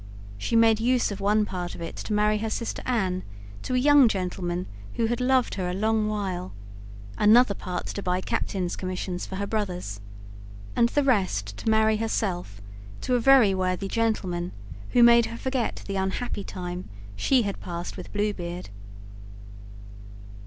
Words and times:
She 0.39 0.55
made 0.55 0.79
use 0.79 1.11
of 1.11 1.21
one 1.21 1.45
part 1.45 1.75
of 1.75 1.79
it 1.81 1.95
to 1.97 2.13
marry 2.13 2.39
her 2.39 2.49
sister 2.49 2.81
Anne 2.87 3.21
to 3.61 3.75
a 3.75 3.77
young 3.77 4.07
gentleman 4.07 4.65
who 4.95 5.05
had 5.05 5.21
loved 5.21 5.53
her 5.53 5.69
a 5.69 5.75
long 5.75 6.07
while; 6.07 6.53
another 7.19 7.53
part 7.53 7.85
to 7.85 8.01
buy 8.01 8.19
captains' 8.19 8.75
commissions 8.75 9.27
for 9.27 9.35
her 9.35 9.45
brothers, 9.45 9.99
and 10.75 10.89
the 10.89 11.03
rest 11.03 11.55
to 11.57 11.69
marry 11.69 11.97
herself 11.97 12.63
to 13.01 13.13
a 13.13 13.19
very 13.19 13.53
worthy 13.53 13.87
gentleman, 13.87 14.53
who 14.93 15.03
made 15.03 15.27
her 15.27 15.37
forget 15.37 15.83
the 15.85 15.97
unhappy 15.97 16.43
time 16.43 16.89
she 17.15 17.43
had 17.43 17.59
passed 17.59 17.95
with 17.95 18.11
Blue 18.11 18.33
Beard. 18.33 18.71